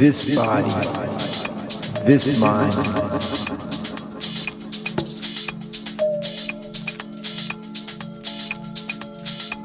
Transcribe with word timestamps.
this 0.00 0.34
body, 0.34 0.64
this 2.06 2.40
mind. 2.40 2.72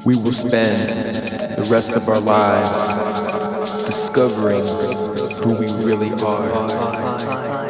We 0.04 0.14
will 0.14 0.34
spend 0.34 1.16
the 1.56 1.66
rest 1.70 1.92
of 1.92 2.06
our 2.10 2.20
lives 2.20 2.70
discovering 3.86 4.60
who 5.42 5.52
we 5.52 5.68
really 5.82 6.12
are. 6.22 7.65